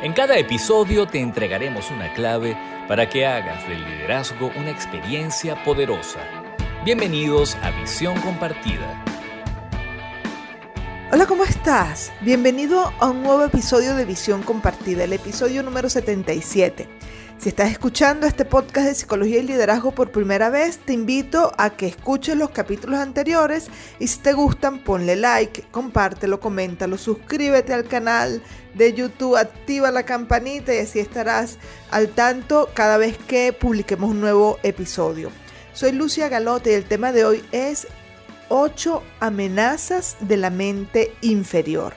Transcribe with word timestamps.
En 0.00 0.12
cada 0.12 0.38
episodio 0.38 1.08
te 1.08 1.18
entregaremos 1.18 1.90
una 1.90 2.14
clave 2.14 2.56
para 2.86 3.08
que 3.08 3.26
hagas 3.26 3.68
del 3.68 3.84
liderazgo 3.84 4.52
una 4.54 4.70
experiencia 4.70 5.64
poderosa. 5.64 6.20
Bienvenidos 6.84 7.56
a 7.56 7.72
Visión 7.72 8.20
Compartida. 8.20 9.04
Hola, 11.10 11.26
¿cómo 11.26 11.42
estás? 11.42 12.12
Bienvenido 12.20 12.92
a 13.00 13.10
un 13.10 13.24
nuevo 13.24 13.42
episodio 13.42 13.96
de 13.96 14.04
Visión 14.04 14.44
Compartida, 14.44 15.02
el 15.02 15.14
episodio 15.14 15.64
número 15.64 15.90
77. 15.90 16.97
Si 17.38 17.50
estás 17.50 17.70
escuchando 17.70 18.26
este 18.26 18.44
podcast 18.44 18.88
de 18.88 18.94
psicología 18.96 19.38
y 19.38 19.44
liderazgo 19.44 19.92
por 19.92 20.10
primera 20.10 20.50
vez, 20.50 20.78
te 20.78 20.92
invito 20.92 21.52
a 21.56 21.70
que 21.70 21.86
escuches 21.86 22.36
los 22.36 22.50
capítulos 22.50 22.98
anteriores 22.98 23.68
y 24.00 24.08
si 24.08 24.18
te 24.18 24.32
gustan, 24.32 24.82
ponle 24.82 25.14
like, 25.14 25.62
compártelo, 25.70 26.40
coméntalo, 26.40 26.98
suscríbete 26.98 27.72
al 27.72 27.84
canal 27.84 28.42
de 28.74 28.92
YouTube, 28.92 29.36
activa 29.36 29.92
la 29.92 30.02
campanita 30.02 30.74
y 30.74 30.78
así 30.78 30.98
estarás 30.98 31.58
al 31.92 32.08
tanto 32.08 32.70
cada 32.74 32.96
vez 32.96 33.16
que 33.16 33.52
publiquemos 33.52 34.10
un 34.10 34.20
nuevo 34.20 34.58
episodio. 34.64 35.30
Soy 35.74 35.92
Lucia 35.92 36.28
Galote 36.28 36.72
y 36.72 36.74
el 36.74 36.86
tema 36.86 37.12
de 37.12 37.24
hoy 37.24 37.44
es 37.52 37.86
8 38.48 39.00
amenazas 39.20 40.16
de 40.18 40.38
la 40.38 40.50
mente 40.50 41.12
inferior. 41.20 41.94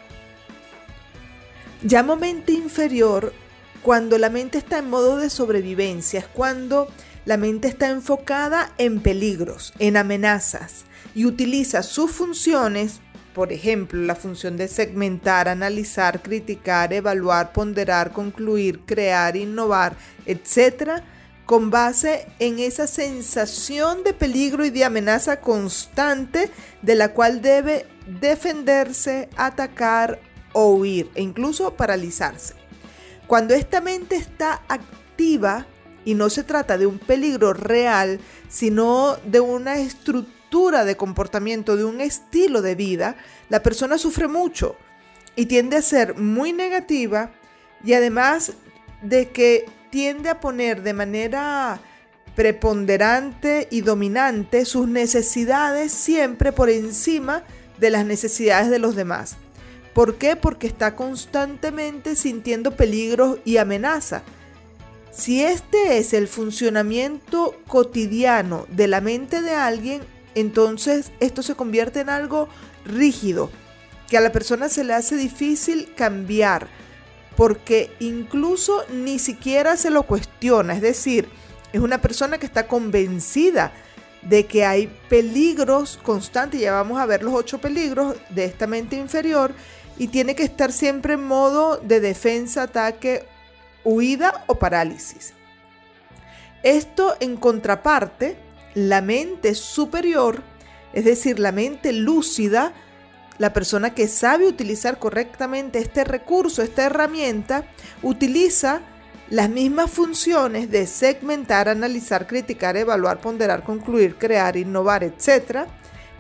Llamo 1.82 2.16
mente 2.16 2.52
inferior 2.52 3.34
cuando 3.82 4.18
la 4.18 4.30
mente 4.30 4.58
está 4.58 4.80
en 4.80 4.90
modo 4.90 5.18
de 5.18 5.30
sobrevivencia, 5.30 6.20
es 6.20 6.28
cuando 6.28 6.88
la 7.26 7.38
mente 7.38 7.68
está 7.68 7.90
enfocada 7.90 8.74
en 8.78 9.00
peligros, 9.02 9.74
en 9.80 9.98
amenazas 9.98 10.86
y 11.14 11.26
utiliza 11.26 11.84
sus 11.84 12.12
funciones, 12.12 13.00
por 13.34 13.52
ejemplo, 13.52 14.02
la 14.02 14.16
función 14.16 14.58
de 14.58 14.68
segmentar, 14.68 15.48
analizar, 15.48 16.22
criticar, 16.22 16.94
evaluar, 16.94 17.54
ponderar, 17.54 18.12
concluir, 18.12 18.82
crear, 18.86 19.36
innovar, 19.36 19.96
etc., 20.26 21.02
con 21.46 21.70
base 21.70 22.28
en 22.40 22.60
esa 22.60 22.88
sensación 22.88 24.04
de 24.04 24.14
peligro 24.14 24.64
y 24.64 24.70
de 24.70 24.86
amenaza 24.86 25.42
constante 25.42 26.50
de 26.82 26.96
la 26.96 27.10
cual 27.14 27.42
debe 27.42 27.88
defenderse, 28.22 29.28
atacar 29.36 30.20
o 30.54 30.76
huir 30.76 31.10
e 31.16 31.22
incluso 31.22 31.74
paralizarse. 31.76 32.61
Cuando 33.32 33.54
esta 33.54 33.80
mente 33.80 34.18
está 34.18 34.62
activa 34.68 35.66
y 36.04 36.16
no 36.16 36.30
se 36.30 36.44
trata 36.44 36.78
de 36.78 36.86
un 36.86 37.00
peligro 37.00 37.54
real, 37.54 38.20
sino 38.50 39.16
de 39.24 39.40
una 39.40 39.80
estructura 39.80 40.84
de 40.84 40.98
comportamiento, 40.98 41.78
de 41.78 41.86
un 41.86 42.02
estilo 42.02 42.62
de 42.62 42.76
vida, 42.76 43.16
la 43.48 43.64
persona 43.64 43.98
sufre 43.98 44.28
mucho 44.28 44.76
y 45.38 45.46
tiende 45.46 45.78
a 45.78 45.82
ser 45.82 46.16
muy 46.18 46.52
negativa 46.52 47.32
y 47.86 47.94
además 47.94 48.52
de 49.02 49.30
que 49.30 49.64
tiende 49.92 50.28
a 50.28 50.42
poner 50.42 50.84
de 50.84 50.92
manera 50.92 51.80
preponderante 52.36 53.70
y 53.72 53.80
dominante 53.80 54.66
sus 54.66 54.90
necesidades 54.90 55.94
siempre 55.94 56.52
por 56.52 56.70
encima 56.70 57.44
de 57.80 57.92
las 57.92 58.06
necesidades 58.06 58.70
de 58.70 58.80
los 58.80 58.98
demás. 58.98 59.38
¿Por 59.94 60.16
qué? 60.16 60.36
Porque 60.36 60.68
está 60.68 60.96
constantemente 60.96 62.16
sintiendo 62.16 62.76
peligros 62.76 63.40
y 63.44 63.58
amenaza. 63.58 64.24
Si 65.12 65.44
este 65.44 65.98
es 65.98 66.14
el 66.14 66.30
funcionamiento 66.30 67.56
cotidiano 67.68 68.66
de 68.70 68.88
la 68.88 69.02
mente 69.02 69.42
de 69.42 69.54
alguien, 69.54 70.02
entonces 70.36 71.12
esto 71.20 71.44
se 71.44 71.56
convierte 71.56 72.00
en 72.00 72.10
algo 72.10 72.48
rígido, 72.86 73.50
que 74.10 74.18
a 74.18 74.22
la 74.22 74.32
persona 74.32 74.70
se 74.70 74.86
le 74.86 74.94
hace 74.94 75.18
difícil 75.18 75.94
cambiar, 75.96 76.68
porque 77.36 77.92
incluso 78.00 78.86
ni 78.94 79.20
siquiera 79.20 79.76
se 79.76 79.90
lo 79.90 80.04
cuestiona, 80.04 80.76
es 80.76 80.82
decir, 80.82 81.28
es 81.74 81.82
una 81.82 82.02
persona 82.02 82.38
que 82.38 82.46
está 82.46 82.68
convencida 82.68 83.74
de 84.22 84.46
que 84.46 84.66
hay 84.66 84.88
peligros 85.10 86.00
constantes, 86.04 86.62
ya 86.62 86.72
vamos 86.72 87.00
a 87.00 87.06
ver 87.06 87.24
los 87.24 87.34
ocho 87.34 87.60
peligros 87.60 88.16
de 88.30 88.46
esta 88.46 88.68
mente 88.68 88.96
inferior, 88.96 89.54
y 90.02 90.08
tiene 90.08 90.34
que 90.34 90.42
estar 90.42 90.72
siempre 90.72 91.14
en 91.14 91.24
modo 91.24 91.78
de 91.78 92.00
defensa, 92.00 92.64
ataque, 92.64 93.24
huida 93.84 94.46
o 94.48 94.56
parálisis. 94.56 95.34
Esto 96.64 97.16
en 97.20 97.38
contraparte, 97.38 98.36
la 98.74 99.04
mente 99.04 99.54
superior, 99.54 100.42
es 100.94 101.06
decir, 101.06 101.38
la 101.38 101.52
mente 101.52 101.94
lúcida, 101.94 102.74
la 103.38 103.54
persona 103.54 103.94
que 103.94 104.08
sabe 104.08 104.48
utilizar 104.48 104.98
correctamente 104.98 105.78
este 105.78 106.04
recurso, 106.04 106.64
esta 106.64 106.86
herramienta, 106.86 107.66
utiliza 108.02 108.82
las 109.30 109.52
mismas 109.52 109.92
funciones 109.92 110.72
de 110.72 110.88
segmentar, 110.88 111.70
analizar, 111.70 112.26
criticar, 112.26 112.76
evaluar, 112.76 113.22
ponderar, 113.22 113.64
concluir, 113.64 114.16
crear, 114.16 114.58
innovar, 114.58 115.04
etc., 115.04 115.68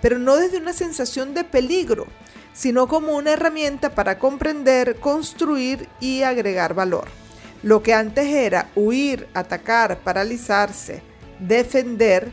pero 0.03 0.19
no 0.19 0.35
desde 0.35 0.57
una 0.57 0.73
sensación 0.73 1.33
de 1.33 1.43
peligro, 1.43 2.05
sino 2.53 2.87
como 2.87 3.15
una 3.15 3.31
herramienta 3.31 3.95
para 3.95 4.19
comprender, 4.19 4.97
construir 4.97 5.87
y 5.99 6.23
agregar 6.23 6.73
valor. 6.73 7.07
Lo 7.63 7.83
que 7.83 7.93
antes 7.93 8.27
era 8.27 8.69
huir, 8.75 9.27
atacar, 9.33 9.99
paralizarse, 9.99 11.01
defender, 11.39 12.31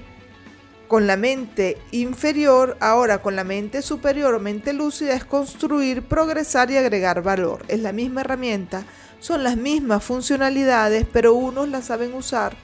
con 0.88 1.06
la 1.06 1.16
mente 1.16 1.76
inferior, 1.92 2.76
ahora 2.80 3.20
con 3.20 3.36
la 3.36 3.44
mente 3.44 3.82
superior 3.82 4.34
o 4.34 4.40
mente 4.40 4.72
lúcida 4.72 5.14
es 5.14 5.24
construir, 5.24 6.02
progresar 6.02 6.70
y 6.70 6.78
agregar 6.78 7.22
valor. 7.22 7.62
Es 7.68 7.80
la 7.80 7.92
misma 7.92 8.22
herramienta, 8.22 8.84
son 9.20 9.44
las 9.44 9.56
mismas 9.56 10.02
funcionalidades, 10.02 11.06
pero 11.12 11.34
unos 11.34 11.68
la 11.68 11.82
saben 11.82 12.14
usar 12.14 12.56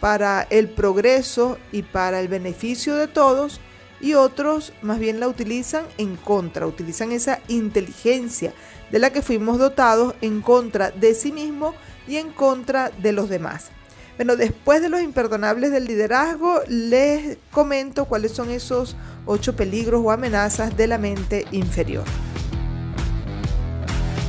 para 0.00 0.46
el 0.50 0.68
progreso 0.68 1.58
y 1.70 1.82
para 1.82 2.20
el 2.20 2.28
beneficio 2.28 2.96
de 2.96 3.06
todos 3.06 3.60
y 4.00 4.14
otros 4.14 4.72
más 4.82 4.98
bien 4.98 5.20
la 5.20 5.28
utilizan 5.28 5.84
en 5.98 6.16
contra, 6.16 6.66
utilizan 6.66 7.12
esa 7.12 7.40
inteligencia 7.48 8.52
de 8.90 8.98
la 8.98 9.10
que 9.10 9.22
fuimos 9.22 9.58
dotados 9.58 10.14
en 10.20 10.40
contra 10.40 10.90
de 10.90 11.14
sí 11.14 11.32
mismo 11.32 11.74
y 12.06 12.16
en 12.16 12.30
contra 12.30 12.90
de 12.90 13.12
los 13.12 13.28
demás. 13.28 13.70
Bueno, 14.16 14.34
después 14.34 14.82
de 14.82 14.88
los 14.88 15.00
imperdonables 15.00 15.70
del 15.70 15.84
liderazgo, 15.84 16.60
les 16.66 17.38
comento 17.52 18.06
cuáles 18.06 18.32
son 18.32 18.50
esos 18.50 18.96
ocho 19.26 19.54
peligros 19.54 20.00
o 20.04 20.10
amenazas 20.10 20.76
de 20.76 20.88
la 20.88 20.98
mente 20.98 21.46
inferior. 21.52 22.04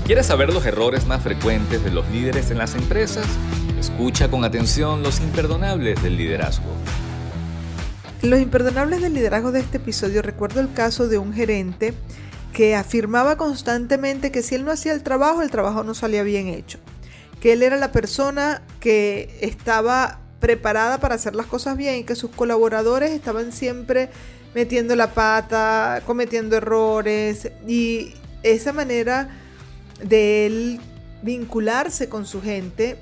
¿Quieres 0.06 0.28
saber 0.28 0.54
los 0.54 0.66
errores 0.66 1.06
más 1.08 1.24
frecuentes 1.24 1.84
de 1.84 1.92
los 1.92 2.08
líderes 2.10 2.52
en 2.52 2.58
las 2.58 2.76
empresas? 2.76 3.26
Escucha 3.80 4.30
con 4.30 4.44
atención 4.44 5.02
los 5.02 5.20
imperdonables 5.20 6.02
del 6.04 6.18
liderazgo. 6.18 6.79
Los 8.22 8.42
imperdonables 8.42 9.02
del 9.02 9.14
liderazgo 9.14 9.54
de 9.54 9.62
este 9.62 9.78
episodio 9.78 10.22
recuerdo 10.22 10.60
el 10.60 10.74
caso 10.74 11.08
de 11.08 11.18
un 11.18 11.34
gerente 11.34 11.94
que 12.52 12.76
afirmaba 12.76 13.38
constantemente 13.38 14.30
que 14.30 14.44
si 14.44 14.56
él 14.56 14.66
no 14.66 14.72
hacía 14.72 14.92
el 14.92 15.04
trabajo, 15.04 15.42
el 15.42 15.50
trabajo 15.50 15.86
no 15.86 15.94
salía 15.94 16.22
bien 16.24 16.48
hecho. 16.48 16.80
Que 17.40 17.54
él 17.54 17.64
era 17.64 17.78
la 17.78 17.94
persona 17.94 18.62
que 18.82 19.38
estaba 19.40 20.20
preparada 20.42 21.00
para 21.00 21.16
hacer 21.16 21.34
las 21.34 21.46
cosas 21.46 21.78
bien 21.78 21.96
y 21.96 22.04
que 22.04 22.16
sus 22.16 22.32
colaboradores 22.32 23.12
estaban 23.12 23.54
siempre 23.54 24.10
metiendo 24.54 24.98
la 24.98 25.14
pata, 25.14 26.02
cometiendo 26.06 26.58
errores 26.58 27.50
y 27.66 28.16
esa 28.44 28.74
manera 28.74 29.30
de 30.04 30.46
él 30.46 30.82
vincularse 31.22 32.10
con 32.10 32.26
su 32.26 32.42
gente 32.42 32.98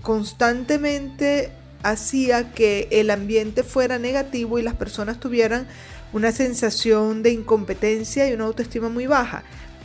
constantemente 0.00 1.52
hacía 1.82 2.52
que 2.52 2.88
el 2.90 3.10
ambiente 3.10 3.62
fuera 3.62 3.98
negativo 3.98 4.58
y 4.58 4.62
las 4.62 4.74
personas 4.74 5.20
tuvieran 5.20 5.66
una 6.12 6.32
sensación 6.32 7.22
de 7.22 7.32
incompetencia 7.32 8.28
y 8.28 8.32
una 8.32 8.44
autoestima 8.44 8.88
muy 8.88 9.06
baja. 9.06 9.42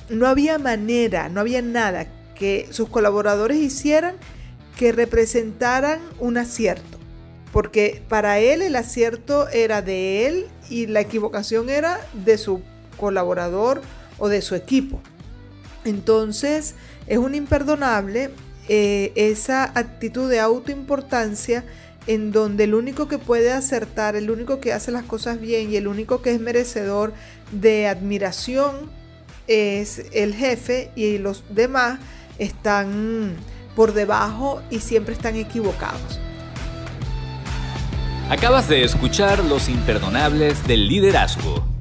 No 0.10 0.28
había 0.28 0.58
manera, 0.58 1.30
no 1.30 1.40
había 1.40 1.62
nada 1.62 2.08
que 2.36 2.68
sus 2.72 2.90
colaboradores 2.90 3.58
hicieran 3.58 4.16
que 4.78 4.92
representaran 4.92 6.00
un 6.20 6.38
acierto, 6.38 6.98
porque 7.52 8.02
para 8.10 8.40
él 8.40 8.62
el 8.62 8.76
acierto 8.76 9.48
era 9.50 9.82
de 9.82 10.28
él 10.28 10.48
y 10.70 10.88
la 10.88 11.02
equivocación 11.02 11.70
era 11.70 12.00
de 12.14 12.38
su 12.38 12.62
colaborador 12.98 13.82
o 14.18 14.30
de 14.30 14.42
su 14.42 14.56
equipo. 14.56 15.00
Entonces 15.86 16.76
es 17.08 17.18
un 17.18 17.36
imperdonable 17.36 18.32
eh, 18.70 19.12
esa 19.16 19.66
actitud 19.78 20.30
de 20.30 20.40
autoimportancia 20.40 21.66
en 22.08 22.32
donde 22.32 22.66
el 22.66 22.74
único 22.74 23.08
que 23.08 23.18
puede 23.18 23.52
acertar, 23.52 24.16
el 24.16 24.30
único 24.30 24.60
que 24.60 24.74
hace 24.74 24.92
las 24.92 25.04
cosas 25.04 25.40
bien 25.40 25.72
y 25.72 25.78
el 25.78 25.88
único 25.88 26.22
que 26.22 26.32
es 26.32 26.40
merecedor 26.40 27.14
de 27.52 27.88
admiración 27.88 28.90
es 29.48 30.06
el 30.14 30.34
jefe 30.34 30.92
y 30.96 31.18
los 31.18 31.44
demás 31.50 32.00
están 32.40 33.36
por 33.76 33.94
debajo 33.94 34.62
y 34.70 34.80
siempre 34.80 35.14
están 35.14 35.36
equivocados. 35.36 36.20
Acabas 38.30 38.68
de 38.68 38.84
escuchar 38.84 39.44
Los 39.44 39.70
Imperdonables 39.70 40.66
del 40.66 40.88
Liderazgo. 40.88 41.73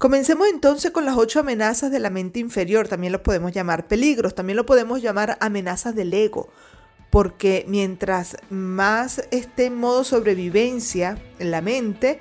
Comencemos 0.00 0.48
entonces 0.48 0.92
con 0.92 1.04
las 1.04 1.18
ocho 1.18 1.40
amenazas 1.40 1.90
de 1.90 1.98
la 1.98 2.08
mente 2.08 2.40
inferior, 2.40 2.88
también 2.88 3.12
lo 3.12 3.22
podemos 3.22 3.52
llamar 3.52 3.86
peligros, 3.86 4.34
también 4.34 4.56
lo 4.56 4.64
podemos 4.64 5.02
llamar 5.02 5.36
amenazas 5.40 5.94
del 5.94 6.14
ego, 6.14 6.48
porque 7.10 7.66
mientras 7.68 8.38
más 8.48 9.22
esté 9.30 9.66
en 9.66 9.76
modo 9.76 10.02
sobrevivencia 10.02 11.22
en 11.38 11.50
la 11.50 11.60
mente, 11.60 12.18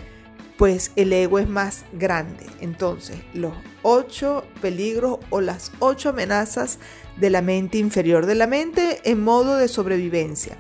pues 0.57 0.91
el 0.97 1.13
ego 1.13 1.39
es 1.39 1.47
más 1.47 1.85
grande. 1.93 2.47
Entonces, 2.59 3.21
los 3.33 3.53
ocho 3.81 4.43
peligros 4.59 5.19
o 5.29 5.39
las 5.39 5.71
ocho 5.79 6.09
amenazas 6.09 6.79
de 7.15 7.29
la 7.29 7.41
mente 7.41 7.77
inferior, 7.77 8.25
de 8.25 8.35
la 8.35 8.47
mente 8.47 8.99
en 9.05 9.23
modo 9.23 9.55
de 9.55 9.69
sobrevivencia. 9.69 10.57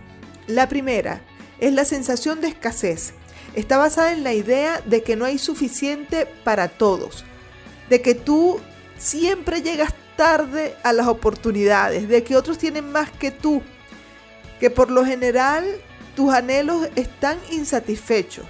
La 0.47 0.69
primera 0.69 1.21
es 1.59 1.73
la 1.73 1.83
sensación 1.83 2.39
de 2.39 2.47
escasez. 2.47 3.11
Está 3.59 3.77
basada 3.77 4.13
en 4.13 4.23
la 4.23 4.33
idea 4.33 4.81
de 4.85 5.03
que 5.03 5.15
no 5.15 5.25
hay 5.25 5.37
suficiente 5.37 6.27
para 6.43 6.69
todos, 6.69 7.25
de 7.89 8.01
que 8.01 8.15
tú 8.15 8.59
siempre 8.97 9.61
llegas 9.61 9.93
tarde 10.15 10.75
a 10.83 10.93
las 10.93 11.07
oportunidades, 11.07 12.07
de 12.07 12.23
que 12.23 12.35
otros 12.35 12.57
tienen 12.57 12.91
más 12.91 13.11
que 13.11 13.31
tú, 13.31 13.61
que 14.59 14.69
por 14.69 14.89
lo 14.89 15.05
general 15.05 15.65
tus 16.15 16.33
anhelos 16.33 16.87
están 16.95 17.37
insatisfechos 17.51 18.45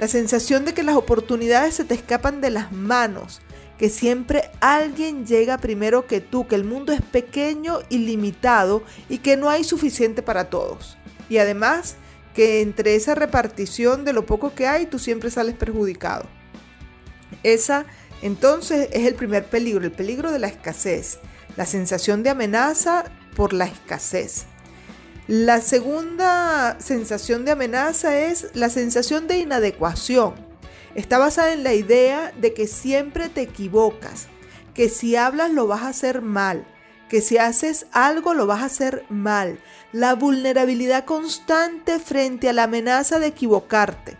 la 0.00 0.08
sensación 0.08 0.64
de 0.64 0.72
que 0.72 0.82
las 0.82 0.96
oportunidades 0.96 1.74
se 1.74 1.84
te 1.84 1.92
escapan 1.92 2.40
de 2.40 2.48
las 2.48 2.72
manos, 2.72 3.42
que 3.76 3.90
siempre 3.90 4.50
alguien 4.60 5.26
llega 5.26 5.58
primero 5.58 6.06
que 6.06 6.22
tú, 6.22 6.48
que 6.48 6.54
el 6.54 6.64
mundo 6.64 6.94
es 6.94 7.02
pequeño 7.02 7.80
y 7.90 7.98
limitado 7.98 8.82
y 9.10 9.18
que 9.18 9.36
no 9.36 9.50
hay 9.50 9.62
suficiente 9.62 10.22
para 10.22 10.48
todos. 10.48 10.96
Y 11.28 11.36
además 11.36 11.96
que 12.34 12.60
entre 12.60 12.94
esa 12.94 13.14
repartición 13.14 14.04
de 14.04 14.12
lo 14.12 14.26
poco 14.26 14.54
que 14.54 14.66
hay, 14.66 14.86
tú 14.86 14.98
siempre 14.98 15.30
sales 15.30 15.54
perjudicado. 15.56 16.24
Esa 17.42 17.86
entonces 18.22 18.88
es 18.92 19.06
el 19.06 19.14
primer 19.14 19.46
peligro, 19.46 19.84
el 19.84 19.92
peligro 19.92 20.30
de 20.30 20.38
la 20.38 20.48
escasez, 20.48 21.18
la 21.56 21.66
sensación 21.66 22.22
de 22.22 22.30
amenaza 22.30 23.04
por 23.34 23.52
la 23.52 23.64
escasez. 23.64 24.44
La 25.26 25.60
segunda 25.60 26.76
sensación 26.80 27.44
de 27.44 27.52
amenaza 27.52 28.18
es 28.18 28.48
la 28.54 28.68
sensación 28.68 29.26
de 29.28 29.38
inadecuación. 29.38 30.34
Está 30.94 31.18
basada 31.18 31.52
en 31.52 31.62
la 31.62 31.72
idea 31.72 32.32
de 32.40 32.52
que 32.52 32.66
siempre 32.66 33.28
te 33.28 33.42
equivocas, 33.42 34.26
que 34.74 34.88
si 34.88 35.16
hablas 35.16 35.52
lo 35.52 35.66
vas 35.66 35.82
a 35.82 35.88
hacer 35.88 36.20
mal, 36.20 36.66
que 37.10 37.20
si 37.20 37.38
haces 37.38 37.86
algo 37.90 38.34
lo 38.34 38.46
vas 38.46 38.62
a 38.62 38.66
hacer 38.66 39.04
mal. 39.10 39.58
La 39.92 40.14
vulnerabilidad 40.14 41.04
constante 41.04 41.98
frente 41.98 42.48
a 42.48 42.52
la 42.52 42.62
amenaza 42.62 43.18
de 43.18 43.26
equivocarte. 43.26 44.16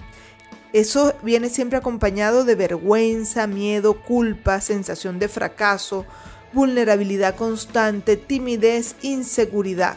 Eso 0.72 1.14
viene 1.22 1.50
siempre 1.50 1.78
acompañado 1.78 2.44
de 2.44 2.56
vergüenza, 2.56 3.46
miedo, 3.46 4.02
culpa, 4.02 4.60
sensación 4.60 5.20
de 5.20 5.28
fracaso, 5.28 6.04
vulnerabilidad 6.52 7.36
constante, 7.36 8.16
timidez, 8.16 8.96
inseguridad. 9.02 9.96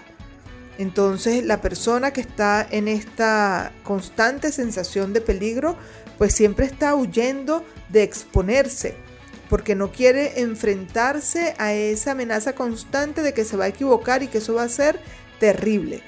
Entonces 0.78 1.44
la 1.44 1.62
persona 1.62 2.12
que 2.12 2.22
está 2.22 2.66
en 2.69 2.88
esta 2.88 3.72
constante 3.84 4.51
sensación 4.51 5.13
de 5.13 5.22
peligro, 5.22 5.78
pues 6.19 6.34
siempre 6.36 6.68
está 6.68 6.94
huyendo 6.94 7.63
de 7.90 8.04
exponerse, 8.04 8.95
porque 9.50 9.75
no 9.75 9.92
quiere 9.92 10.42
enfrentarse 10.42 11.56
a 11.57 11.74
esa 11.74 12.12
amenaza 12.12 12.54
constante 12.54 13.22
de 13.22 13.34
que 13.34 13.45
se 13.45 13.57
va 13.57 13.66
a 13.66 13.69
equivocar 13.69 14.24
y 14.24 14.28
que 14.28 14.40
eso 14.40 14.56
va 14.56 14.63
a 14.63 14.69
ser 14.69 15.00
terrible. 15.40 16.01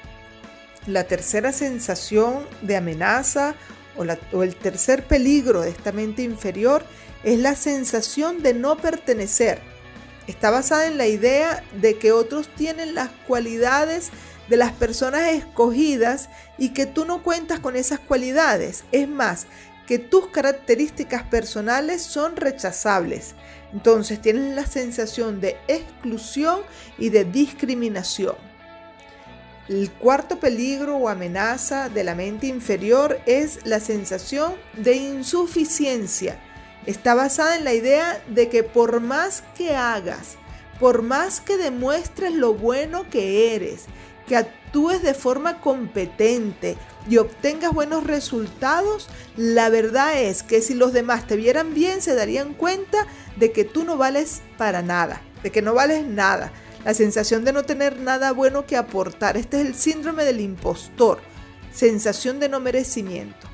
La 0.86 1.04
tercera 1.04 1.52
sensación 1.52 2.46
de 2.62 2.76
amenaza 2.76 3.54
o, 3.96 4.42
el 4.42 4.56
tercer 4.56 5.04
peligro 5.04 5.62
de 5.62 5.70
esta 5.70 5.92
mente 5.92 6.22
inferior 6.22 6.84
es 7.24 7.38
la 7.38 7.54
sensación 7.54 8.42
de 8.42 8.54
no 8.54 8.76
pertenecer. 8.76 9.60
Está 10.26 10.50
basada 10.50 10.86
en 10.86 10.98
la 10.98 11.06
idea 11.06 11.62
de 11.80 11.98
que 11.98 12.12
otros 12.12 12.48
tienen 12.48 12.94
las 12.94 13.10
cualidades 13.26 14.10
de 14.48 14.56
las 14.56 14.72
personas 14.72 15.32
escogidas 15.32 16.28
y 16.58 16.70
que 16.70 16.86
tú 16.86 17.04
no 17.04 17.22
cuentas 17.22 17.60
con 17.60 17.76
esas 17.76 17.98
cualidades. 17.98 18.84
Es 18.92 19.08
más, 19.08 19.46
que 19.86 19.98
tus 19.98 20.28
características 20.28 21.22
personales 21.24 22.02
son 22.02 22.36
rechazables. 22.36 23.34
Entonces 23.72 24.20
tienes 24.20 24.54
la 24.54 24.66
sensación 24.66 25.40
de 25.40 25.56
exclusión 25.68 26.60
y 26.98 27.10
de 27.10 27.24
discriminación. 27.24 28.34
El 29.68 29.90
cuarto 29.90 30.38
peligro 30.38 30.96
o 30.96 31.08
amenaza 31.08 31.88
de 31.88 32.04
la 32.04 32.14
mente 32.14 32.46
inferior 32.46 33.20
es 33.26 33.66
la 33.66 33.80
sensación 33.80 34.54
de 34.74 34.94
insuficiencia. 34.94 36.38
Está 36.86 37.14
basada 37.14 37.56
en 37.56 37.64
la 37.64 37.74
idea 37.74 38.22
de 38.28 38.48
que 38.48 38.62
por 38.62 39.00
más 39.00 39.42
que 39.56 39.74
hagas, 39.74 40.36
por 40.78 41.02
más 41.02 41.40
que 41.40 41.56
demuestres 41.56 42.32
lo 42.32 42.54
bueno 42.54 43.10
que 43.10 43.56
eres, 43.56 43.86
que 44.28 44.36
actúes 44.66 45.02
de 45.02 45.14
forma 45.14 45.60
competente 45.60 46.76
y 47.08 47.18
obtengas 47.18 47.72
buenos 47.72 48.04
resultados, 48.04 49.08
la 49.36 49.68
verdad 49.68 50.20
es 50.20 50.42
que 50.42 50.60
si 50.60 50.74
los 50.74 50.92
demás 50.92 51.26
te 51.26 51.36
vieran 51.36 51.72
bien 51.72 52.02
se 52.02 52.14
darían 52.14 52.52
cuenta 52.52 53.06
de 53.36 53.52
que 53.52 53.64
tú 53.64 53.84
no 53.84 53.96
vales 53.96 54.42
para 54.58 54.82
nada, 54.82 55.22
de 55.42 55.50
que 55.50 55.62
no 55.62 55.74
vales 55.74 56.04
nada. 56.06 56.52
La 56.84 56.94
sensación 56.94 57.44
de 57.44 57.52
no 57.52 57.64
tener 57.64 57.98
nada 57.98 58.32
bueno 58.32 58.66
que 58.66 58.76
aportar. 58.76 59.36
Este 59.36 59.60
es 59.60 59.66
el 59.66 59.74
síndrome 59.74 60.24
del 60.24 60.40
impostor, 60.40 61.20
sensación 61.72 62.38
de 62.38 62.48
no 62.48 62.60
merecimiento. 62.60 63.48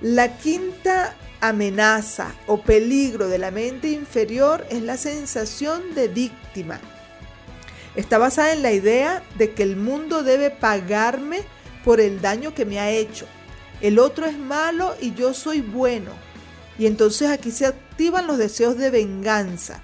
La 0.00 0.36
quinta 0.36 1.14
amenaza 1.40 2.34
o 2.46 2.60
peligro 2.62 3.28
de 3.28 3.38
la 3.38 3.50
mente 3.50 3.88
inferior 3.88 4.66
es 4.70 4.82
la 4.82 4.96
sensación 4.96 5.94
de 5.94 6.08
víctima. 6.08 6.80
Está 7.96 8.18
basada 8.18 8.52
en 8.52 8.62
la 8.62 8.72
idea 8.72 9.22
de 9.36 9.52
que 9.52 9.62
el 9.62 9.76
mundo 9.76 10.22
debe 10.22 10.50
pagarme 10.50 11.40
por 11.84 12.00
el 12.00 12.20
daño 12.20 12.54
que 12.54 12.64
me 12.64 12.78
ha 12.80 12.90
hecho. 12.90 13.26
El 13.80 13.98
otro 13.98 14.26
es 14.26 14.38
malo 14.38 14.94
y 15.00 15.14
yo 15.14 15.34
soy 15.34 15.60
bueno. 15.60 16.10
Y 16.78 16.86
entonces 16.86 17.28
aquí 17.28 17.50
se 17.50 17.66
activan 17.66 18.26
los 18.26 18.38
deseos 18.38 18.76
de 18.76 18.90
venganza, 18.90 19.82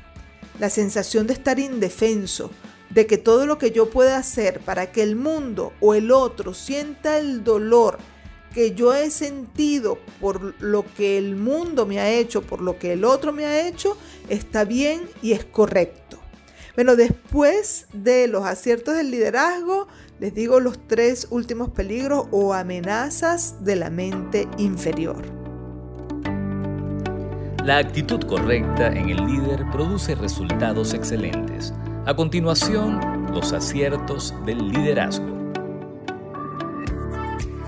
la 0.59 0.71
sensación 0.71 1.27
de 1.27 1.35
estar 1.35 1.59
indefenso, 1.59 2.51
de 2.91 3.07
que 3.07 3.19
todo 3.19 3.47
lo 3.47 3.59
que 3.59 3.73
yo 3.73 3.91
pueda 3.91 4.17
hacer 4.17 4.61
para 4.61 4.93
que 4.93 5.03
el 5.03 5.17
mundo 5.17 5.73
o 5.81 5.95
el 5.95 6.13
otro 6.13 6.55
sienta 6.55 7.19
el 7.19 7.43
dolor 7.43 7.99
que 8.55 8.73
yo 8.75 8.95
he 8.95 9.11
sentido 9.11 9.99
por 10.21 10.55
lo 10.63 10.85
que 10.97 11.19
el 11.19 11.35
mundo 11.35 11.87
me 11.87 11.99
ha 11.99 12.11
hecho, 12.11 12.41
por 12.41 12.61
lo 12.61 12.79
que 12.79 12.93
el 12.93 13.05
otro 13.05 13.33
me 13.33 13.47
ha 13.47 13.67
hecho, 13.67 13.97
está 14.29 14.65
bien 14.65 15.09
y 15.21 15.33
es 15.33 15.45
correcto. 15.45 16.04
Bueno, 16.75 16.97
después 16.97 17.87
de 17.93 18.27
los 18.27 18.45
aciertos 18.45 18.97
del 18.97 19.13
liderazgo, 19.13 19.87
les 20.19 20.35
digo 20.35 20.59
los 20.59 20.89
tres 20.89 21.29
últimos 21.31 21.71
peligros 21.71 22.27
o 22.33 22.53
amenazas 22.53 23.65
de 23.65 23.77
la 23.77 23.91
mente 23.91 24.49
inferior. 24.59 25.23
La 27.65 27.79
actitud 27.79 28.21
correcta 28.23 28.89
en 28.89 29.09
el 29.09 29.25
líder 29.25 29.65
produce 29.71 30.17
resultados 30.17 30.95
excelentes. 30.95 31.73
A 32.07 32.17
continuación, 32.17 33.01
los 33.33 33.53
aciertos 33.53 34.35
del 34.45 34.69
liderazgo. 34.69 35.29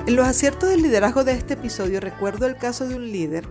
En 0.06 0.16
los 0.16 0.26
aciertos 0.26 0.68
del 0.68 0.82
liderazgo 0.82 1.22
de 1.22 1.32
este 1.32 1.54
episodio 1.54 2.00
recuerdo 2.00 2.46
el 2.46 2.56
caso 2.56 2.88
de 2.88 2.96
un 2.96 3.10
líder 3.12 3.46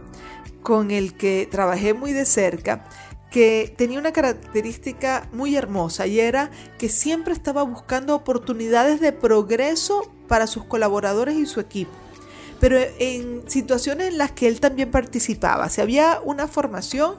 con 0.62 0.92
el 0.92 1.16
que 1.16 1.48
trabajé 1.50 1.94
muy 1.94 2.12
de 2.12 2.26
cerca 2.26 2.86
que 3.36 3.74
tenía 3.76 4.00
una 4.00 4.14
característica 4.14 5.28
muy 5.34 5.58
hermosa 5.58 6.08
y 6.08 6.22
era 6.22 6.52
que 6.78 6.88
siempre 6.88 7.34
estaba 7.34 7.64
buscando 7.64 8.16
oportunidades 8.16 9.02
de 9.02 9.12
progreso 9.12 10.10
para 10.30 10.48
sus 10.48 10.64
colaboradores 10.64 11.36
y 11.36 11.46
su 11.46 11.60
equipo. 11.60 11.92
Pero 12.62 12.78
en 12.98 13.44
situaciones 13.50 14.08
en 14.08 14.20
las 14.20 14.32
que 14.32 14.48
él 14.48 14.62
también 14.62 14.90
participaba, 14.90 15.68
si 15.68 15.82
había 15.82 16.22
una 16.24 16.48
formación, 16.48 17.18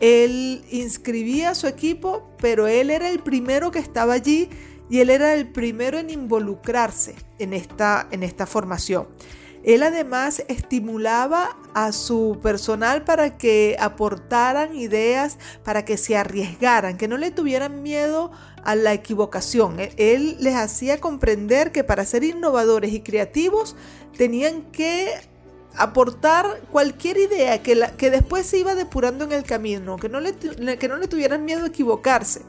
él 0.00 0.62
inscribía 0.70 1.48
a 1.48 1.54
su 1.54 1.66
equipo, 1.66 2.28
pero 2.42 2.66
él 2.66 2.90
era 2.90 3.08
el 3.08 3.20
primero 3.20 3.70
que 3.70 3.78
estaba 3.78 4.12
allí 4.12 4.50
y 4.90 4.98
él 4.98 5.08
era 5.08 5.32
el 5.32 5.48
primero 5.48 5.96
en 5.98 6.10
involucrarse 6.10 7.14
en 7.38 7.54
esta, 7.54 8.06
en 8.10 8.22
esta 8.22 8.44
formación. 8.44 9.06
Él 9.64 9.82
además 9.82 10.44
estimulaba 10.48 11.56
a 11.72 11.92
su 11.92 12.38
personal 12.42 13.02
para 13.02 13.38
que 13.38 13.76
aportaran 13.80 14.76
ideas, 14.76 15.38
para 15.64 15.86
que 15.86 15.96
se 15.96 16.16
arriesgaran, 16.16 16.98
que 16.98 17.08
no 17.08 17.16
le 17.16 17.30
tuvieran 17.30 17.82
miedo 17.82 18.30
a 18.62 18.74
la 18.74 18.92
equivocación. 18.92 19.80
E-, 19.80 19.92
él 19.96 20.36
les 20.38 20.54
hacía 20.54 21.00
comprender 21.00 21.72
que 21.72 21.82
para 21.82 22.04
ser 22.04 22.24
innovadores 22.24 22.92
y 22.92 23.00
creativos 23.00 23.74
tenían 24.16 24.62
que 24.70 25.10
aportar 25.76 26.60
cualquier 26.70 27.16
idea 27.16 27.62
que, 27.62 28.10
después 28.10 28.46
se 28.46 28.58
iba 28.58 28.74
depurando 28.74 29.24
en 29.24 29.32
el 29.32 29.44
camino, 29.44 29.96
que 29.96 30.08
no, 30.08 30.20
le, 30.20 30.34
que 30.34 30.88
no 30.88 30.98
le 30.98 31.08
tuvieran 31.08 31.44
miedo 31.44 31.64
a 31.64 31.68
equivocarse, 31.68 32.42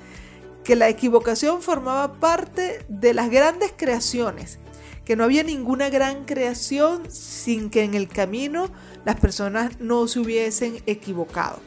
que 0.63 0.75
la 0.75 0.89
equivocación 0.89 1.61
formaba 1.61 2.19
parte 2.19 2.85
de 2.87 3.13
las 3.13 3.31
grandes 3.31 3.73
creaciones 3.75 4.59
que 5.05 5.15
no 5.15 5.23
había 5.23 5.43
ninguna 5.43 5.89
gran 5.89 6.25
creación 6.25 7.03
sin 7.09 7.69
que 7.69 7.83
en 7.83 7.93
el 7.93 8.07
camino 8.07 8.69
las 9.05 9.19
personas 9.19 9.79
no 9.79 10.07
se 10.07 10.19
hubiesen 10.19 10.81
equivocado. 10.87 11.59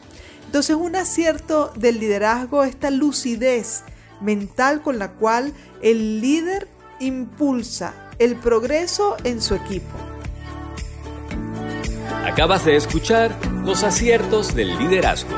Entonces 0.47 0.77
un 0.77 0.97
acierto 0.97 1.73
del 1.77 2.01
liderazgo, 2.01 2.65
esta 2.65 2.91
lucidez 2.91 3.85
mental 4.21 4.83
con 4.83 4.99
la 4.99 5.13
cual 5.13 5.53
el 5.83 6.21
líder 6.21 6.69
impulsa 7.01 7.95
el 8.19 8.35
progreso 8.37 9.17
en 9.23 9.41
su 9.41 9.55
equipo. 9.55 9.97
Acabas 12.25 12.65
de 12.65 12.77
escuchar 12.77 13.35
los 13.65 13.85
aciertos 13.85 14.55
del 14.55 14.77
liderazgo. 14.79 15.38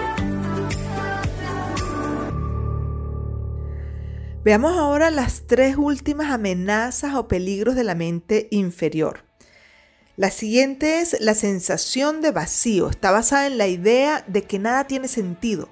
Veamos 4.42 4.78
ahora 4.78 5.10
las 5.10 5.46
tres 5.46 5.76
últimas 5.76 6.32
amenazas 6.32 7.14
o 7.14 7.28
peligros 7.28 7.74
de 7.74 7.84
la 7.84 7.94
mente 7.94 8.48
inferior. 8.50 9.26
La 10.16 10.30
siguiente 10.30 11.00
es 11.00 11.20
la 11.20 11.34
sensación 11.34 12.22
de 12.22 12.30
vacío. 12.30 12.88
Está 12.88 13.10
basada 13.10 13.46
en 13.46 13.58
la 13.58 13.66
idea 13.66 14.24
de 14.26 14.44
que 14.44 14.58
nada 14.58 14.86
tiene 14.86 15.08
sentido. 15.08 15.68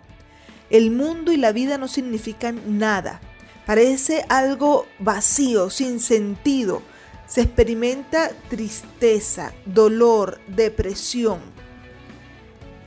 El 0.68 0.90
mundo 0.90 1.32
y 1.32 1.38
la 1.38 1.52
vida 1.52 1.78
no 1.78 1.88
significan 1.88 2.78
nada. 2.78 3.22
Parece 3.64 4.26
algo 4.28 4.86
vacío, 4.98 5.70
sin 5.70 5.98
sentido. 5.98 6.82
Se 7.26 7.40
experimenta 7.40 8.32
tristeza, 8.50 9.54
dolor, 9.64 10.40
depresión. 10.46 11.40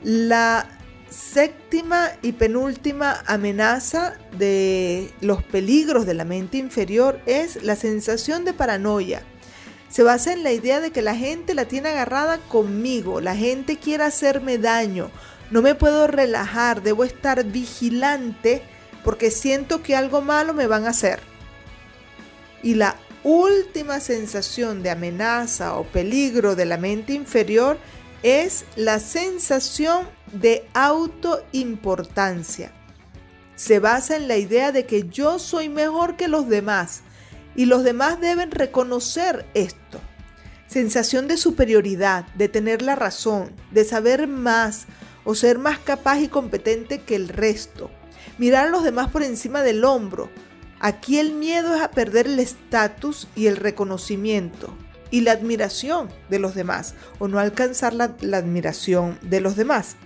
La 0.04 0.68
séptima 1.12 2.10
y 2.22 2.32
penúltima 2.32 3.22
amenaza 3.26 4.14
de 4.38 5.12
los 5.20 5.42
peligros 5.42 6.06
de 6.06 6.14
la 6.14 6.24
mente 6.24 6.56
inferior 6.58 7.20
es 7.26 7.62
la 7.62 7.76
sensación 7.76 8.44
de 8.44 8.54
paranoia. 8.54 9.22
Se 9.88 10.02
basa 10.02 10.32
en 10.32 10.42
la 10.42 10.52
idea 10.52 10.80
de 10.80 10.90
que 10.90 11.02
la 11.02 11.14
gente 11.14 11.54
la 11.54 11.66
tiene 11.66 11.90
agarrada 11.90 12.38
conmigo, 12.38 13.20
la 13.20 13.36
gente 13.36 13.76
quiere 13.76 14.04
hacerme 14.04 14.56
daño, 14.56 15.10
no 15.50 15.60
me 15.60 15.74
puedo 15.74 16.06
relajar, 16.06 16.82
debo 16.82 17.04
estar 17.04 17.44
vigilante 17.44 18.62
porque 19.04 19.30
siento 19.30 19.82
que 19.82 19.94
algo 19.94 20.22
malo 20.22 20.54
me 20.54 20.66
van 20.66 20.86
a 20.86 20.90
hacer. 20.90 21.20
Y 22.62 22.74
la 22.74 22.96
última 23.22 24.00
sensación 24.00 24.82
de 24.82 24.90
amenaza 24.90 25.76
o 25.76 25.84
peligro 25.84 26.56
de 26.56 26.64
la 26.64 26.78
mente 26.78 27.12
inferior 27.12 27.76
es 28.22 28.64
la 28.76 28.98
sensación 28.98 30.06
de 30.32 30.66
autoimportancia. 30.74 32.72
Se 33.54 33.78
basa 33.78 34.16
en 34.16 34.28
la 34.28 34.36
idea 34.36 34.72
de 34.72 34.86
que 34.86 35.08
yo 35.08 35.38
soy 35.38 35.68
mejor 35.68 36.16
que 36.16 36.28
los 36.28 36.48
demás 36.48 37.02
y 37.54 37.66
los 37.66 37.84
demás 37.84 38.20
deben 38.20 38.50
reconocer 38.50 39.46
esto. 39.54 40.00
Sensación 40.66 41.28
de 41.28 41.36
superioridad, 41.36 42.26
de 42.34 42.48
tener 42.48 42.80
la 42.82 42.96
razón, 42.96 43.52
de 43.70 43.84
saber 43.84 44.26
más 44.26 44.86
o 45.24 45.34
ser 45.34 45.58
más 45.58 45.78
capaz 45.78 46.20
y 46.20 46.28
competente 46.28 47.02
que 47.02 47.14
el 47.14 47.28
resto. 47.28 47.90
Mirar 48.38 48.66
a 48.66 48.70
los 48.70 48.82
demás 48.82 49.10
por 49.10 49.22
encima 49.22 49.62
del 49.62 49.84
hombro. 49.84 50.30
Aquí 50.80 51.18
el 51.18 51.32
miedo 51.32 51.76
es 51.76 51.82
a 51.82 51.90
perder 51.90 52.26
el 52.26 52.38
estatus 52.38 53.28
y 53.36 53.46
el 53.46 53.56
reconocimiento 53.56 54.74
y 55.10 55.20
la 55.20 55.32
admiración 55.32 56.08
de 56.30 56.38
los 56.38 56.54
demás 56.54 56.94
o 57.18 57.28
no 57.28 57.38
alcanzar 57.38 57.92
la, 57.92 58.16
la 58.20 58.38
admiración 58.38 59.18
de 59.22 59.40
los 59.40 59.54
demás. 59.54 59.96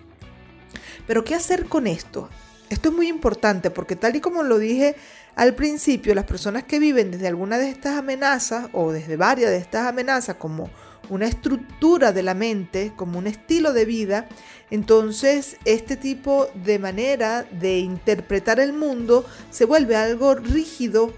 Pero 1.06 1.24
¿qué 1.24 1.34
hacer 1.34 1.66
con 1.66 1.86
esto? 1.86 2.28
Esto 2.68 2.88
es 2.88 2.94
muy 2.94 3.08
importante 3.08 3.70
porque 3.70 3.94
tal 3.94 4.16
y 4.16 4.20
como 4.20 4.42
lo 4.42 4.58
dije 4.58 4.96
al 5.36 5.54
principio, 5.54 6.14
las 6.14 6.24
personas 6.24 6.64
que 6.64 6.78
viven 6.78 7.10
desde 7.10 7.28
alguna 7.28 7.58
de 7.58 7.68
estas 7.68 7.96
amenazas 7.98 8.68
o 8.72 8.90
desde 8.90 9.16
varias 9.16 9.50
de 9.50 9.58
estas 9.58 9.86
amenazas 9.86 10.36
como 10.36 10.70
una 11.08 11.26
estructura 11.26 12.10
de 12.10 12.22
la 12.22 12.34
mente, 12.34 12.92
como 12.96 13.18
un 13.18 13.26
estilo 13.26 13.72
de 13.72 13.84
vida, 13.84 14.28
entonces 14.70 15.56
este 15.64 15.96
tipo 15.96 16.48
de 16.54 16.78
manera 16.78 17.44
de 17.44 17.78
interpretar 17.78 18.58
el 18.58 18.72
mundo 18.72 19.24
se 19.50 19.64
vuelve 19.64 19.94
algo 19.94 20.34
rígido 20.34 21.12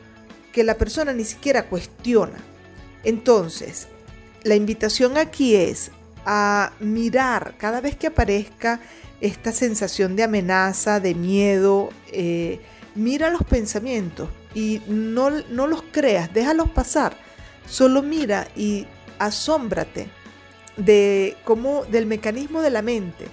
que 0.53 0.65
la 0.65 0.75
persona 0.75 1.13
ni 1.13 1.25
siquiera 1.25 1.67
cuestiona. 1.67 2.37
Entonces, 3.05 3.89
la 4.43 4.57
invitación 4.57 5.17
aquí 5.17 5.55
es 5.55 5.91
a 6.27 6.73
mirar 6.81 7.55
cada 7.57 7.81
vez 7.81 7.97
que 7.97 8.09
aparezca 8.09 8.81
esta 9.21 9.53
sensación 9.53 10.17
de 10.17 10.23
amenaza, 10.23 11.01
de 11.01 11.15
miedo, 11.15 11.91
eh, 12.13 12.61
mira 12.95 13.31
los 13.31 13.45
pensamientos 13.45 14.29
y 14.55 14.81
no, 14.87 15.31
no 15.31 15.67
los 15.67 15.83
creas, 15.91 16.33
déjalos 16.33 16.71
pasar. 16.71 17.17
Solo 17.67 18.03
mira 18.03 18.49
y 18.57 18.87
asómbrate 19.19 20.09
de 20.77 21.37
cómo, 21.45 21.85
del 21.85 22.07
mecanismo 22.07 22.63
de 22.63 22.71
la 22.71 22.83
mente, 22.83 23.27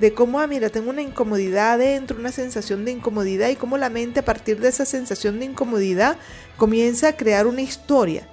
de 0.00 0.12
cómo, 0.12 0.40
ah, 0.40 0.46
mira, 0.46 0.70
tengo 0.70 0.90
una 0.90 1.02
incomodidad 1.02 1.78
dentro, 1.78 2.18
una 2.18 2.32
sensación 2.32 2.84
de 2.84 2.92
incomodidad 2.92 3.48
y 3.48 3.56
cómo 3.56 3.78
la 3.78 3.90
mente 3.90 4.20
a 4.20 4.24
partir 4.24 4.60
de 4.60 4.68
esa 4.68 4.84
sensación 4.84 5.38
de 5.38 5.46
incomodidad 5.46 6.16
comienza 6.56 7.08
a 7.08 7.16
crear 7.16 7.46
una 7.46 7.62
historia 7.62 8.26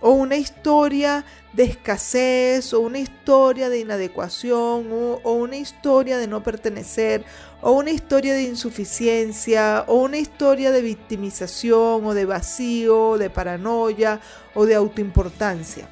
o 0.00 0.12
una 0.12 0.36
historia 0.36 1.24
de 1.52 1.64
escasez 1.64 2.74
o 2.74 2.80
una 2.80 2.98
historia 2.98 3.68
de 3.68 3.78
inadecuación 3.78 4.88
o, 4.90 5.32
una 5.32 5.56
historia 5.56 6.18
de 6.18 6.26
no 6.26 6.42
pertenecer 6.42 7.24
o 7.62 7.72
una 7.72 7.90
historia 7.90 8.34
de 8.34 8.42
insuficiencia 8.42 9.84
o 9.86 10.02
una 10.02 10.18
historia 10.18 10.72
de 10.72 10.82
victimización 10.82 12.04
o 12.04 12.14
de 12.14 12.24
vacío, 12.24 13.16
de 13.18 13.30
paranoia 13.30 14.20
o 14.54 14.66
de 14.66 14.74
autoimportancia. 14.74 15.88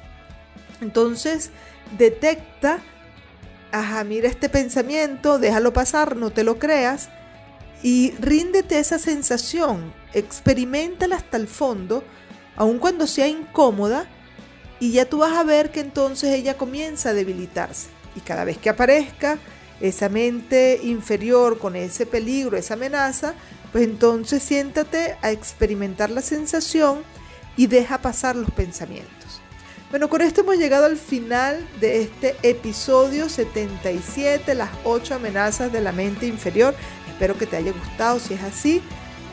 Entonces, 0.81 1.51
detecta, 1.97 2.79
ajá, 3.71 4.03
mira 4.03 4.27
este 4.27 4.49
pensamiento, 4.49 5.39
déjalo 5.39 5.71
pasar, 5.71 6.17
no 6.17 6.29
te 6.29 6.43
lo 6.43 6.59
creas 6.59 7.09
y 7.81 8.11
ríndete 8.19 8.79
esa 8.79 8.99
sensación, 8.99 9.93
experimentala 10.13 11.15
hasta 11.15 11.37
el 11.37 11.47
fondo 11.47 12.03
aun 12.55 12.79
cuando 12.79 13.07
sea 13.07 13.27
incómoda, 13.27 14.07
y 14.79 14.91
ya 14.91 15.05
tú 15.05 15.19
vas 15.19 15.33
a 15.33 15.43
ver 15.43 15.71
que 15.71 15.79
entonces 15.79 16.31
ella 16.31 16.57
comienza 16.57 17.09
a 17.09 17.13
debilitarse. 17.13 17.87
Y 18.15 18.19
cada 18.19 18.43
vez 18.43 18.57
que 18.57 18.69
aparezca 18.69 19.37
esa 19.79 20.09
mente 20.09 20.79
inferior 20.83 21.57
con 21.57 21.75
ese 21.75 22.05
peligro, 22.05 22.57
esa 22.57 22.73
amenaza, 22.73 23.33
pues 23.71 23.85
entonces 23.85 24.43
siéntate 24.43 25.15
a 25.21 25.31
experimentar 25.31 26.09
la 26.09 26.21
sensación 26.21 27.03
y 27.55 27.67
deja 27.67 27.99
pasar 27.99 28.35
los 28.35 28.51
pensamientos. 28.51 29.41
Bueno, 29.89 30.09
con 30.09 30.21
esto 30.21 30.41
hemos 30.41 30.57
llegado 30.57 30.85
al 30.85 30.97
final 30.97 31.67
de 31.79 32.01
este 32.01 32.35
episodio 32.41 33.29
77, 33.29 34.55
las 34.55 34.71
8 34.83 35.15
amenazas 35.15 35.71
de 35.71 35.81
la 35.81 35.91
mente 35.91 36.25
inferior. 36.25 36.75
Espero 37.09 37.37
que 37.37 37.45
te 37.45 37.57
haya 37.57 37.71
gustado, 37.71 38.19
si 38.19 38.33
es 38.33 38.41
así, 38.41 38.81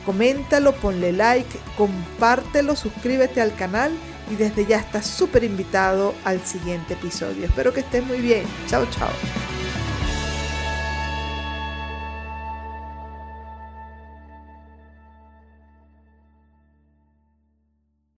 coméntalo, 0.05 0.75
ponle 0.75 1.13
like, 1.13 1.59
compártelo, 1.77 2.77
suscríbete 2.77 3.41
al 3.41 3.55
canal 3.55 3.93
y 4.31 4.37
desde 4.37 4.67
ya 4.67 4.79
estás 4.79 5.07
súper 5.07 5.45
invitado 5.45 6.15
al 6.25 6.41
siguiente 6.41 6.95
episodio. 6.95 7.47
Espero 7.47 7.73
que 7.73 7.81
estés 7.81 8.05
muy 8.05 8.19
bien. 8.21 8.45
Chao, 8.69 8.87
chao. 8.91 9.11